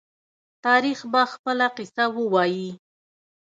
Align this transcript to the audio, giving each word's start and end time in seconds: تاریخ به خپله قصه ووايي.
تاریخ 0.65 0.99
به 1.11 1.21
خپله 1.33 1.67
قصه 1.77 2.05
ووايي. 2.15 2.69